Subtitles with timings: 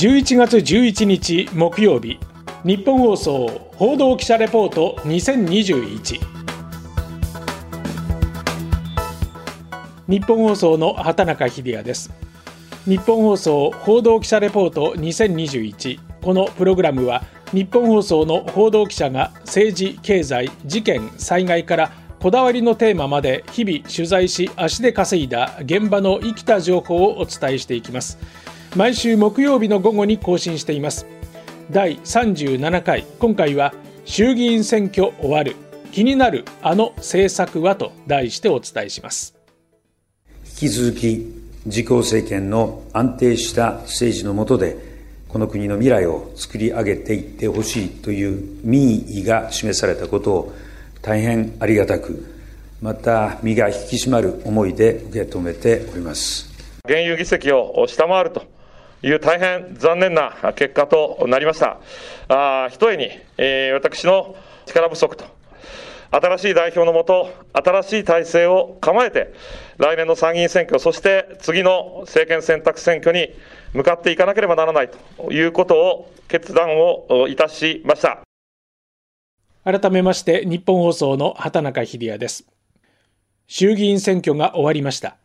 [0.00, 2.18] 11月11日木曜日
[2.64, 6.18] 日本放送報道記者レポート2021
[10.08, 12.10] 日本放送の畑中秀也です。
[12.86, 17.22] 日本放送報道記者レポート2021このプログラムは
[17.52, 28.18] 日本放送の報道記者が政治経済事件災害からこだわりのテーマまで日々取材し足で稼いだ現場の生きた情報をお伝えしていきます。
[28.76, 31.04] 毎週木曜日の午後に更新しています。
[31.72, 35.56] 第37回今回は衆議院選挙終わる
[35.90, 39.34] 気になるあの政策はと題してお伝えします。
[40.44, 41.26] 引き続き
[41.66, 44.76] 自公政権の安定した政治の下で
[45.28, 50.52] この国の未来を作り上げていってほしいという民意が示されたことを
[51.02, 52.24] 大変ありがたく
[52.80, 56.48] また身が引き締まる思いで受け止めております。
[56.84, 58.59] 現有議席を下回ると
[59.02, 61.80] いう大変残念な結果となりました。
[62.28, 65.24] あひとえに、えー、私の力不足と、
[66.10, 69.32] 新しい代表のもと、新しい体制を構えて、
[69.78, 73.32] 来年の参議院選挙、そして次の政権選択選挙に
[73.72, 78.20] 向かっていかなければならないということを決断をいたしました。
[79.64, 82.46] 改めまして、日本放送の畑中秀也です。
[83.46, 85.19] 衆議院選挙が終わりました。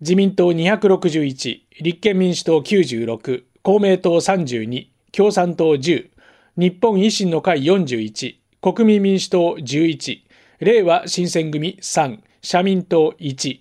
[0.00, 6.10] 自民党261、立憲民主党96、公明党32、共産党10、
[6.56, 10.20] 日本維新の会41、国民民主党11、
[10.60, 13.58] 令和新選組3、社民党1、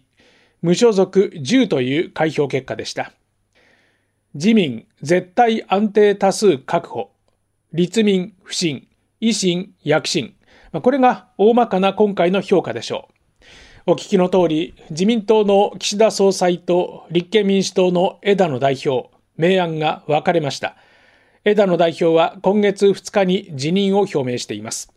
[0.62, 3.14] 無所属10という開票結果でした。
[4.36, 7.10] 自民絶対安定多数確保、
[7.74, 8.88] 立民不信、
[9.22, 10.36] 維新躍進、
[10.84, 13.17] これが大まかな今回の評価でしょう。
[13.90, 20.76] お聞きの通り、自民党の岸田総裁と立憲民主党の枝野代表、明暗が分かれました。
[21.46, 24.92] 枝野代表は今月2日に辞任を表明しています。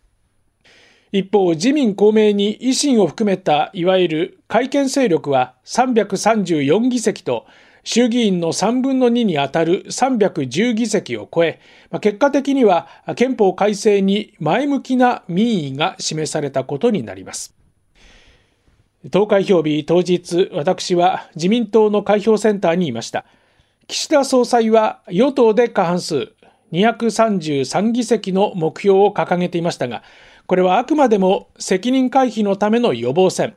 [1.13, 7.47] 一方、自民公明に維新を含めたいわゆる改憲勢力は334議席と
[7.85, 11.61] 衆議院の3分の2にあたる310議席を超え、
[12.01, 17.55] 結果的には憲法改正に前向きな民意が示されたことになります。
[19.09, 23.25] 投開票日当日、私は自民党の開票センターにいました。
[23.87, 26.35] 岸田総裁は与党で過半数、
[26.73, 30.03] 233議席の目標を掲げていましたが、
[30.47, 33.55] これはあくまでも責任回避のための予防線。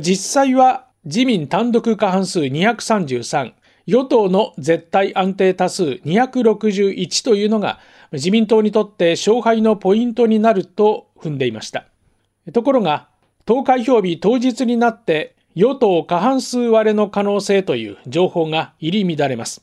[0.00, 3.52] 実際は自民単独過半数233、
[3.86, 7.80] 与党の絶対安定多数261というのが
[8.12, 11.84] 自民党にとって勝敗のポイントになると踏んでいました。
[12.52, 13.08] ところが、
[13.46, 19.62] 投開票日当日になって与党過半数割れの可能性という情報が入り乱れます。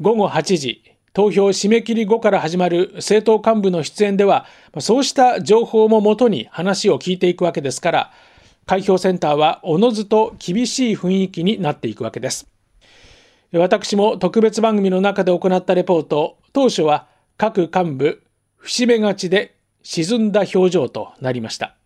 [0.00, 0.82] 午後8時、
[1.12, 4.46] 投票締め切り後から始まる政党幹部の出演では、
[4.80, 8.12] そうした情報ももとに話を聞いていくわけですから、
[8.66, 12.48] 開票センターはおのずと厳しい雰囲気になっていくわけです。
[13.52, 17.06] 私も特別番組の中で行ったレポート、当初は
[17.36, 18.22] 各幹部、
[18.56, 21.77] 節目がちで沈んだ表情となりました。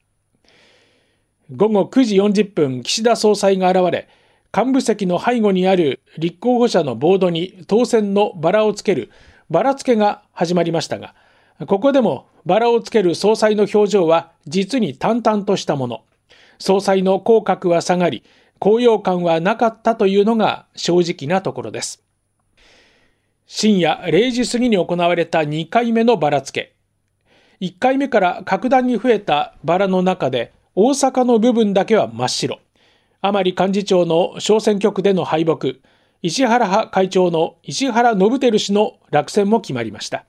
[1.51, 4.09] 午後9時40分、岸田総裁が現れ、
[4.57, 9.11] 幹部席の背後にある立候補者のボードに当選のバラをつける
[9.51, 11.15] バラ付けが始まりましたが、
[11.67, 16.03] ここでもバラをつける総裁の表情は実に淡々としたもの。
[16.59, 18.23] 総裁の口角は下がり、
[18.59, 22.03] 高揚感はなかったというのが正直なところです。
[23.47, 26.73] 深夜0時過ぎに行われた2回目のバラ付
[27.61, 27.67] け。
[27.67, 32.59] 1回目から格段に増えたバラの中で大阪の部分だけは真っ白。
[33.21, 35.79] 甘利幹事長の小選挙区での敗北、
[36.23, 40.25] 石原派会長の石原伸晃氏の落選も決まりました。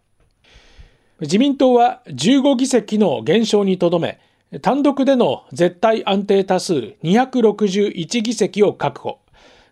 [1.21, 4.19] 自民党は15議席の減少にとどめ、
[4.61, 9.19] 単独での絶対安定多数261議席を確保。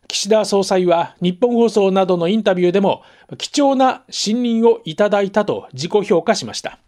[0.08, 3.04] 岸田総裁は日本放送などのインタビューでも
[3.38, 6.80] 貴重な信任をいただいたと自己評価しました。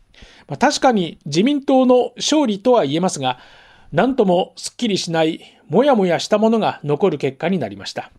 [0.57, 3.39] 確かに自民党の勝利とは言えますが、
[3.93, 8.11] 何ともすっきりしないもやもやしたものが残る結果になりました。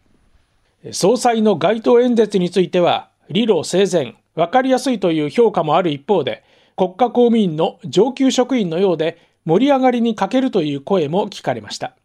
[0.92, 6.44] 総裁の街頭演説については、理路整然、わかりやすいという評価もある一方で、
[6.76, 11.96] 国家公務員の上級職員のようで盛り上がりに欠けるという声も聞かれました。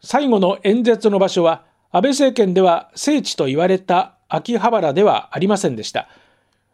[0.00, 6.08] 最後の演説の場所は、安倍政権では聖地と言われた秋葉原ではありませんでした。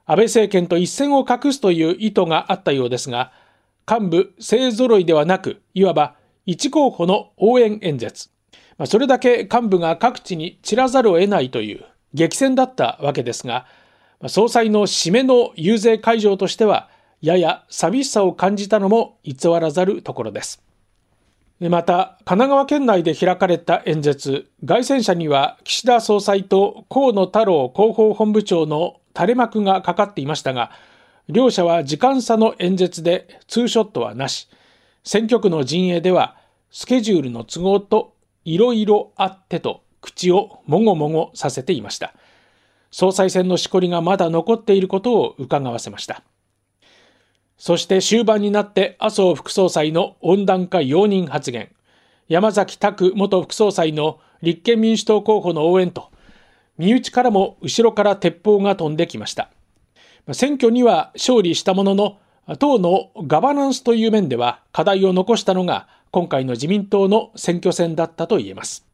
[0.04, 3.32] 安倍政権と一線を画すという意図があったようですが、
[3.88, 8.28] 幹部勢揃いではなく、いわば一候補の応援演説。
[8.76, 13.66] まあ、それだけ幹部が各地に散らざるを得ないという激戦だったわけですが、
[14.26, 16.88] 総裁の締めの遊説会場としては、
[17.20, 20.62] やや寂しさを感じたのも偽らざるところです。
[21.60, 30.70] また、神奈川県内で開かれた演説、凱旋者には岸田総裁と河野太郎広報本部長の垂れ幕がかかっていましたが、
[31.28, 34.48] 両者は時間差の演説でツーショットはなし、
[35.04, 36.36] 選挙区の陣営では
[36.70, 38.14] スケジュールの都合と
[38.44, 42.14] いろいろあってと口をもごもごさせていました。
[42.90, 46.22] 総裁選のしこりがまだ残っていることを伺わせました。
[47.58, 51.70] そして終盤になって麻生副総裁の温暖化容認発言、
[52.28, 56.10] 山崎拓元副総裁の立憲民主党候補の応援と、
[56.78, 59.50] 身内からも後ろから鉄砲が飛んできました。
[60.32, 62.18] 選挙には勝利したものの、
[62.58, 68.86] 党のガバナンスという面では課題を残したのが今回の自民党の選挙戦だったと言えます。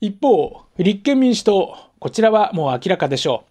[0.00, 3.50] 一方、立憲民主党、こちらはもう明らかでしょう。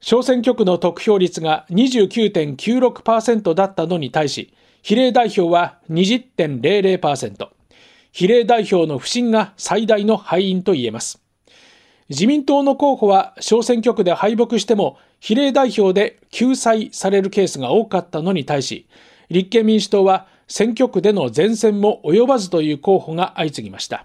[0.00, 4.52] 小選挙区の得票率が29.96%だったのに対し、
[4.82, 7.48] 比例代表は20.00%。
[8.10, 11.21] 比例代表の不信が最大の敗因と言えます。
[12.12, 18.86] 自民党の候補は小選挙区で敗北しても比例代表で救済されるケースが多かったのに対し、
[19.30, 24.04] 立憲民主党は選挙区での前線も及ばずという候補が相次ぎました。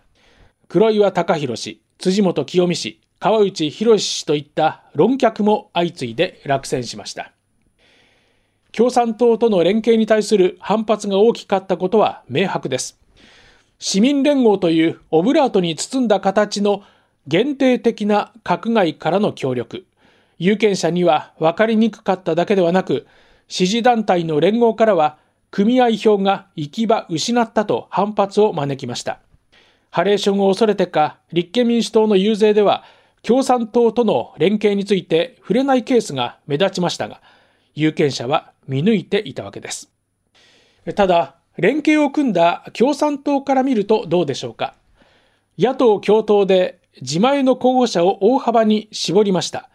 [0.70, 7.34] 黒岩隆弘氏、辻元清美氏、川内博氏といった論客も相次いで落選しました。
[8.72, 12.98] 共産党との連携に対する反発が大きかったことは明白です。
[13.80, 16.84] 市民連合というオブラートに包んだ形の
[17.28, 19.86] 限定的な閣外からの協力。
[20.40, 23.08] 有権者には分かりにくかっただけではなく、
[23.48, 25.18] 支持団体の連合からは
[25.52, 29.20] 組合票が行き場失ったと反発を招きました。
[29.90, 32.84] ハレーションを恐れてか、立憲民主党の遊説では、
[33.24, 37.22] 共産党との連携について触れないケースが目立ちましたが、
[37.74, 39.92] 有権者は見抜いていたわけです。
[40.96, 44.76] ただ、連携を組んだ共産党から見るとどうでしょうか。
[45.58, 49.70] 野党共闘で自前の候補者を大幅に絞りました。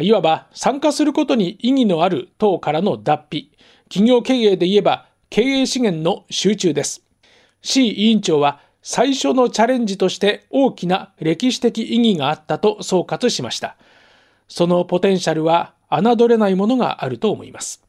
[0.00, 3.50] いわば参加することに意義のある党からの脱皮。
[3.88, 7.02] 企業経営で言えば経営資源の集中です。
[7.62, 13.76] C 委員長は最初のチャレンジとして大きな歴史的意義があったと総括しました。
[14.46, 17.82] そのポテンシャルは侮れないものがあると思います。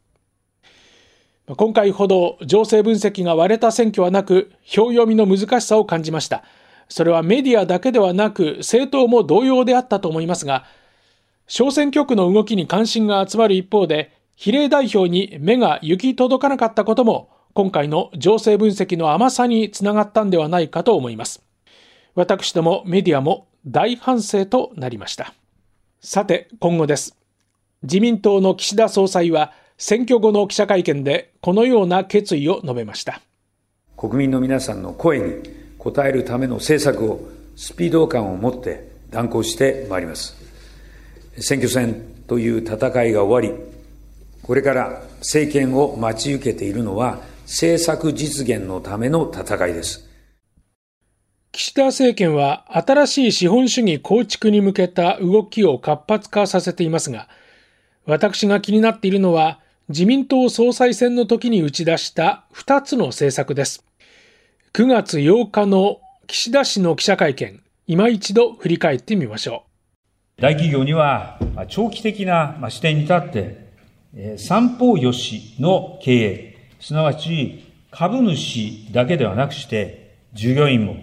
[1.58, 6.44] 今回ほど情勢分析が割れた選挙はなく、票読みの難しさを感じました。
[6.90, 10.66] それはメディアだけではなく、政党も同様であったと思いますが、
[11.48, 21.44] 小選挙区の動きに関心が集まる一方で、比例代表に目が行き届かなかったことも、今回の情勢分析の甘さにつながったんではないかと思います。
[22.16, 25.34] 私どもメディアも大反省となりました。
[26.02, 27.18] さて、今後です。
[27.84, 33.22] 自民党の岸田総裁は選挙後の記者会見でこのような決意を述べました。
[33.96, 40.36] 国民の皆さんの声に応えるための政策をスピード感を持って断行してまいります。
[41.38, 43.60] 選挙戦という戦いが終わり、
[44.44, 50.08] これから政権を待ち受けているのは政策実現のための戦いです。
[51.52, 57.28] 岸田政権は新しい資本主義構築に向けた動きを活発化させていますが、
[58.06, 63.89] 私が気になっているのは自民党総裁選の時に打ち出した2つの政策です。
[64.72, 69.66] 9月8日の岸田氏の記者会見、今一度振り返ってみましょ
[70.38, 70.42] う。
[70.42, 80.98] 大企業には長期的な視点に立って、三方よしの経営、すなわち株主だけではなくして、従業員も、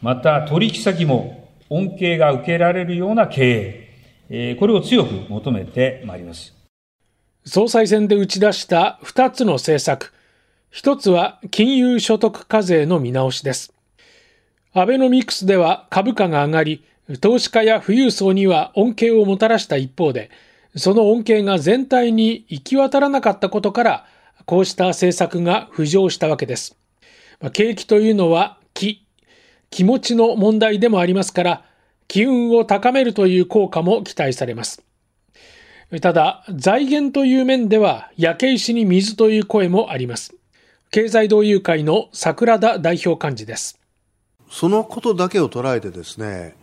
[0.00, 3.88] また取引先も恩恵が受けられるような経
[4.30, 6.54] 営、これを強く求めてまいります。
[7.44, 10.14] 総裁選で打ち出した2つの政策。
[10.72, 13.74] 一つは金融所得課税の見直しです。
[14.72, 16.82] アベノミクスでは株価が上がり、
[17.20, 20.30] 投資家や富裕層には恩恵をもたらした一方で、
[20.74, 24.06] その恩恵が全体に行き渡らなかったことから、
[24.46, 26.74] こうした政策が浮上したわけです。
[27.52, 29.04] 景気というのは気、
[29.68, 31.64] 気持ちの問題でもありますから、
[32.08, 34.82] 機運を高めるという効果も期待されます。
[36.00, 40.34] ただ、財源という面では、焼け石に水という声もあります。
[40.92, 43.80] 経済同友会の桜田代表幹事です。
[44.50, 46.54] そのことだけを捉えてですね、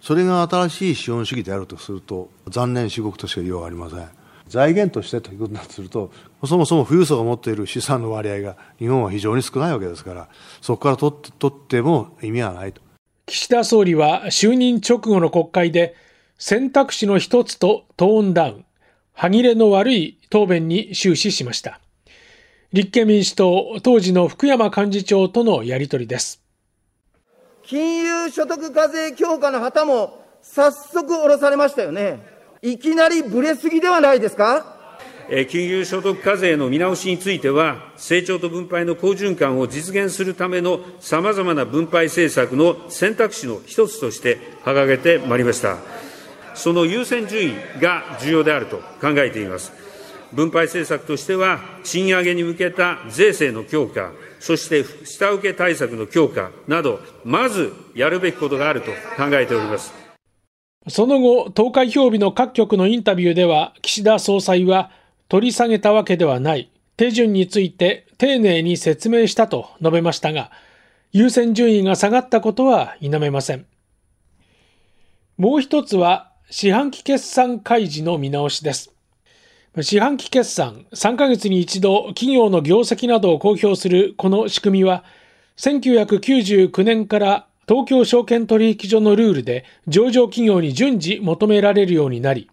[0.00, 4.08] それが新しい資本主義であるとすると、残念至極としか言いようがありません。
[4.48, 6.10] 財源としてということになすると、
[6.46, 10.30] そもそも富裕層が持っている資産の割合が日本は非常に少ないわけですから、
[10.62, 12.80] そこから取って取っても意味はないと。
[13.26, 15.94] 岸田総理は就任直後の国会で、
[16.38, 18.64] 選択肢の一つとトーンダウン、
[19.12, 21.78] 歯切れの悪い答弁に終始しました。
[22.72, 26.42] 立憲民主党当時の福山幹事長とのやり取りです。
[27.62, 32.20] 金融所得課税強化の旗も早速下ろされましたよね。
[32.62, 34.74] いきなりぶれすぎではないですか？
[35.48, 45.78] 金融所得課税の見直しについては、成長と分配の好循環を実現するためのさまざまな分配政策の選択肢の一つとして掲げてまいりました。
[46.54, 49.72] その優先順位が重要であると考えています。
[50.32, 59.92] 分配政策としては、賃上げに向けた税制の強化、そして下請け対策の強化など、まずやるべきことがあると考えております。
[60.88, 64.90] その後、投開票日の各局のインタビューでは、岸田総裁は、
[65.28, 70.50] 取り下げたわけではない、手順について丁寧に説明したと述べましたが、
[71.12, 73.66] 優先順位が下がったことは否めません。
[75.36, 78.95] もう一つは、四半期決算開示の見直しです。
[79.82, 85.04] 四半期決算、3ヶ月に一度企業の業績などを公表するこの仕組みは、
[85.58, 92.48] 1999年から東京証券取引所のルールで上場企業に順次求められるようになり、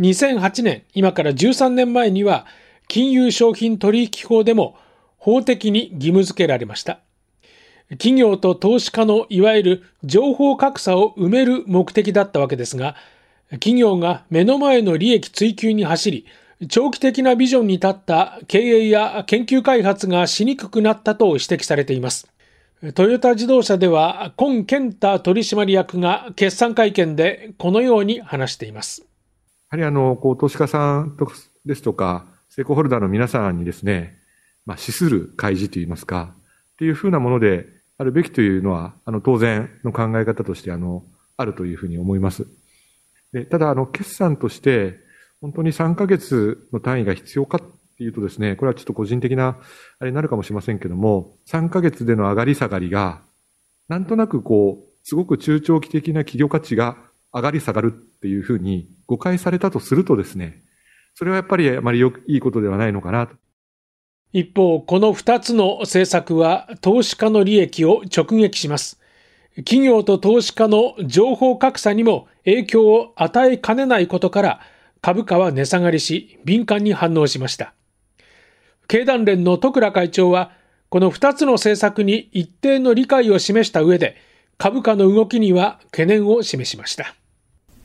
[0.00, 2.44] 2008年、今から13年前には、
[2.88, 4.76] 金融商品取引法でも
[5.16, 7.00] 法的に義務付けられました。
[7.92, 12.96] 企業と投資家のいわゆる情報格差を埋める目的だったわけですが、
[13.52, 16.26] 企業が目の前の利益追求に走り、
[16.68, 22.28] 長期的なビジョンに立った経営や研究開発がしにくくなったと指摘されています。
[22.94, 29.02] トヨタ自動車では、今健太取締役が決算会見でこのように話しています。
[29.02, 29.06] や
[29.70, 31.16] はりあの、こう、投資家さん
[31.64, 34.18] ですとか、成功ホルダーの皆さんにですね、
[34.66, 36.34] まあ、資する開示といいますか、
[36.72, 41.04] っていうふうなものであるべきというのは、あの、当然の考え方として、あの、
[41.36, 42.46] あるというふうに思います。
[43.32, 45.00] で、ただ、あの、決算として、
[45.40, 49.58] 本当に3ヶ月の単位が必要かっていうとですね、これはちょっと個人的な、
[49.98, 53.22] あれになるかもしれませんけども、3ヶ月での上がり下がりが、
[53.88, 56.96] なんとなくこう、すごく中長期的な企業価値が
[57.32, 60.62] 上がり下がるっていうふうに誤解されたとするとですね、
[61.14, 63.34] それはやっぱりあまりよいいことではないのかなと。
[64.32, 69.00] 一方、この二つの政策は投資家の利益を直撃します。
[69.56, 74.60] 企業と投資家の情報格差にも影響を与えかねないことから
[75.00, 77.74] 株価は値下がりし敏感に反応しました。
[78.88, 80.52] 経団連の徳倉会長は
[80.88, 84.16] この二つの政策に一定の理解を示した上で
[84.58, 87.14] 株価の動きには懸念を示しました。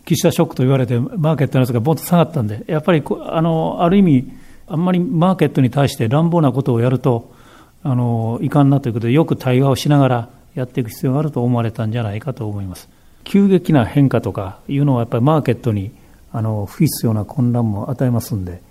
[0.06, 4.32] 岸田ショックと言われて、マーケットのやつがボンと下がったんで、やっぱりあのある意味、
[4.68, 7.34] あんまりマーケットに対して乱暴なことをやると、
[7.82, 12.90] あのいかんなということで、よく対話をしながらやっていく必要があると思われたんじゃないかと思います。
[13.24, 15.92] 急激な変化とかいうのは、やっぱりマーケットに
[16.36, 18.62] あの不必要な混乱も与えますんで、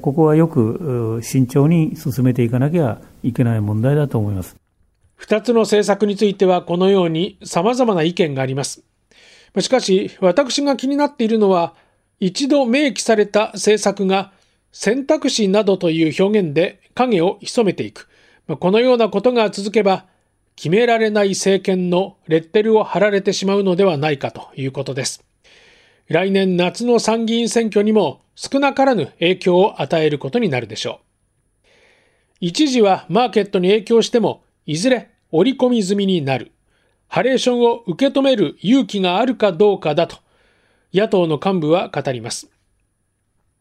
[0.00, 4.56] ここはよく慎重に進めていかなきゃいけない問題だと思います。
[5.14, 8.82] 二つの政策についてはこのように様々な意見があります。
[9.60, 11.74] しかし、私が気になっているのは、
[12.18, 14.32] 一度明記された政策が
[14.72, 18.08] 選択肢などという表現で影を潜めていく。
[18.58, 20.06] このようなことが続けば、
[20.56, 25.24] 決められない政権のレッテルを貼られてしまうのではないかということです。
[26.08, 31.04] 来年夏の参議院選挙にも少なからぬ影響を与えることになるでしょう。
[32.40, 36.52] 一時はマーケットに影響しても、いずれ織り込み済みになる。
[37.08, 40.18] ハレーションを受け止める勇気があるかどうかだと、
[40.92, 42.50] 野党の幹部は語ります。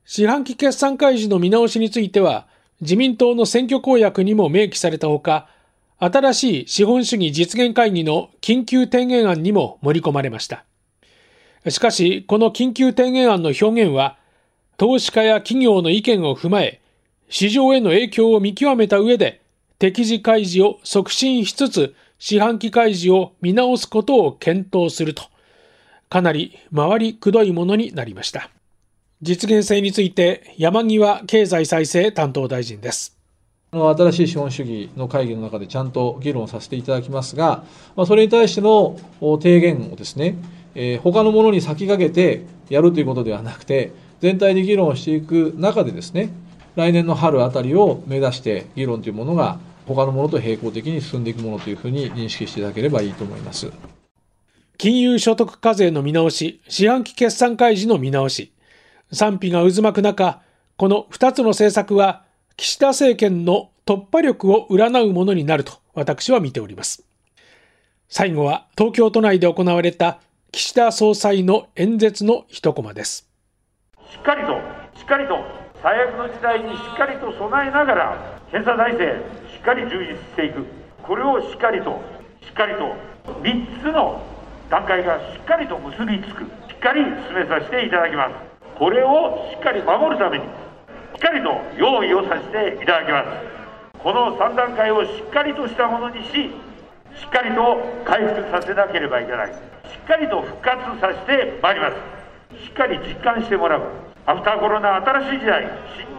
[0.06, 2.48] 四半期決算開示の見直しについては、
[2.82, 5.48] 自民党の選挙公約にも明記されたほか、
[6.00, 10.66] 新しい資本主義実現会議の緊急提言案にも盛り込まれました。
[11.70, 14.18] しかし、この緊急提言案の表現は、
[14.78, 16.82] 投資家や企業の意見を踏まえ、
[17.30, 19.42] 市場への影響を見極めた上で、
[19.80, 25.24] 適時開示を促進しつつ、四半期開示を見直すことを検討すると、
[26.10, 28.50] かなり回りくどいものになりました。
[29.22, 33.18] 実現性について山際経済再生担当大臣です。
[33.72, 37.64] 新しい資本主義の会議の中でちゃんと議論させていただきますが、
[38.06, 38.98] それに対しての
[39.42, 40.36] 提言をですね、
[40.76, 46.30] えー、他のものに先駆けてやるということではなくて、全体で議論をしていく中でですね、
[46.76, 53.72] 来年の春あたりを目指して議論というものが他のものと並行的に進んでいくものというふうに認識していただければいいと思います。
[54.78, 58.54] 金融所得課税の見直し、四半期決算開示の見直し、
[59.12, 60.42] 賛否が渦巻く中、
[60.78, 62.24] この2つの政策は
[62.58, 67.04] 岸田政権の突破力を占うものになると私は見ております。
[68.10, 70.20] 最後は東京都内で行われた
[70.56, 73.28] 岸田総裁の演説の一コマです。
[74.12, 74.54] しっかりと
[74.96, 75.34] しっかりと
[75.82, 79.18] 最悪の時代にしっかりと備えながら検査体制
[79.50, 80.64] しっかり充実していく。
[81.02, 82.00] これをしっかりと
[82.46, 82.86] しっかりと
[83.42, 84.22] 3つの
[84.70, 88.36] 段階がしっかりと結びつくしっかり進めさせていただきます。
[88.78, 90.48] これをしっかり守るためにし
[91.18, 91.50] っかりと
[91.82, 93.98] 用意をさせていただきます。
[93.98, 96.54] この3段階をしっかりとしたものにし
[97.18, 99.74] しっかりと回復させなければいけない。
[100.04, 102.66] っかりと復活させてまいります。
[102.66, 103.82] しっかり実感してもらう。
[104.26, 105.68] アフターコロナ新しい時代し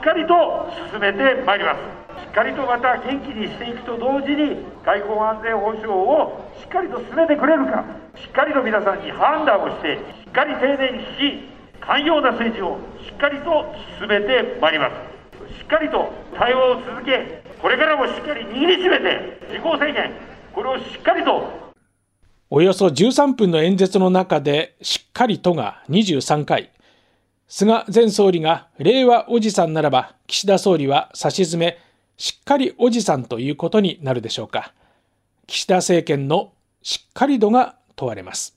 [0.01, 2.21] っかりと進めてまいります。
[2.25, 7.85] しっかりとまた元気にしていくと同時に外交安全保障をしっかりと進めてくれるか
[8.17, 15.15] しっかりと皆さんに判断をしてしっかり丁寧に聞き寛容な政治をしっかりと進めてまいります。
[15.59, 20.13] しっかりと対応を続けこれからもしっかり握りしめて自公政権
[20.53, 21.64] これをしっかりと
[22.57, 26.71] およそ13分の演説の中でしっかりとが23回
[27.49, 31.79] 菅前総理が令和おじさんならば岸田総理は差し詰め
[32.17, 34.73] しっかりおじさんということになるでしょうか
[35.49, 38.57] 岸田政権のしっかり度が問われます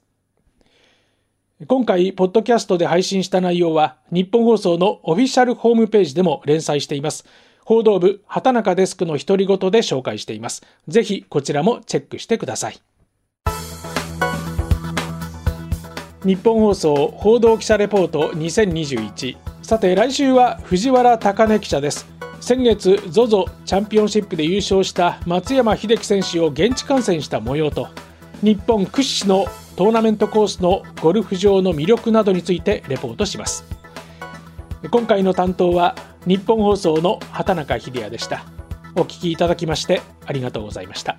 [1.66, 7.26] 今回、ポッドキャストで配信した内容は、日本放送のオフィシャルホームページでも連載しています。
[7.66, 10.62] 報道部、畑中デスクの独り言で紹介しています。
[10.88, 12.80] ぜひ、こちらもチェックしてください。
[16.28, 22.06] 日本放送報道記者レポート2021さて来週は藤原貴根記者です。
[22.42, 27.88] 先月 ZOZO チャンピオンシップで優勝した松山英樹選手を現地観戦した模様と
[28.42, 29.46] 日本屈指の
[29.78, 33.64] トーナメントコースのゴルフ場の魅力などについてレポートします。
[34.92, 38.44] 今回の担当は日本放送の畑中秀也でした。
[38.98, 41.18] お聞きいただきましてありがとうございました。